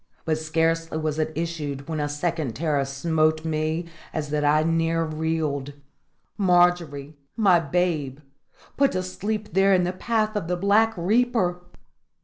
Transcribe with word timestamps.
But 0.25 0.39
scarcely 0.39 0.97
was 0.97 1.19
it 1.19 1.31
issued 1.35 1.87
when 1.87 1.99
a 1.99 2.09
second 2.09 2.55
terror 2.55 2.85
smote 2.85 3.45
me 3.45 3.85
as 4.13 4.31
that 4.31 4.43
I 4.43 4.63
near 4.63 5.03
reeled. 5.03 5.73
Margery 6.39 7.13
my 7.37 7.59
babe! 7.59 8.17
put 8.77 8.93
to 8.93 9.03
sleep 9.03 9.53
there 9.53 9.75
in 9.75 9.83
the 9.83 9.93
path 9.93 10.35
of 10.35 10.47
the 10.47 10.57
Black 10.57 10.95
Reaper! 10.97 11.61